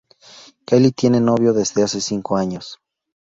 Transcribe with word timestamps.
Kelly 0.65 0.91
tiene 0.93 1.19
novio 1.21 1.53
desde 1.53 1.83
hace 1.83 2.01
cinco 2.01 2.35
años. 2.35 2.79